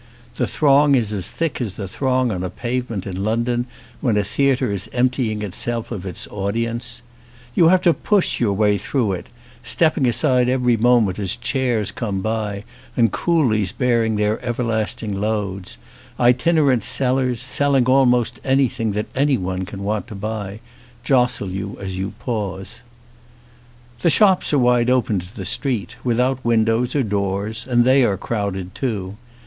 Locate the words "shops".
24.09-24.51